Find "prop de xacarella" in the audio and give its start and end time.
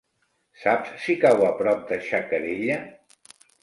1.61-2.83